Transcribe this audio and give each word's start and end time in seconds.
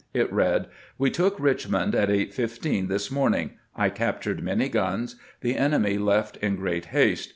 It 0.15 0.33
read:" 0.33 0.65
We 0.97 1.11
took 1.11 1.39
Richmond 1.39 1.93
at 1.93 2.09
8: 2.09 2.33
15 2.33 2.87
this 2.87 3.11
morning. 3.11 3.51
I 3.75 3.89
captured 3.91 4.41
many 4.41 4.67
guns. 4.67 5.15
The 5.41 5.55
enemy 5.55 5.99
left 5.99 6.39
iri 6.41 6.55
great 6.55 6.85
haste. 6.85 7.29